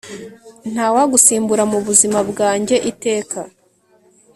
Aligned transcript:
ntawagusimbura 0.71 1.63
mubuzima 1.71 2.19
bwange 2.29 2.75
iteka 2.91 3.39